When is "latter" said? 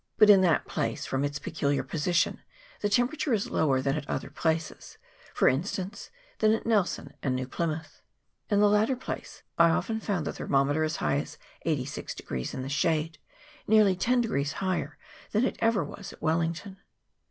8.67-8.95